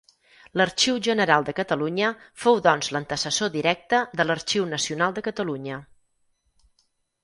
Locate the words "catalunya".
1.59-2.09, 5.31-5.83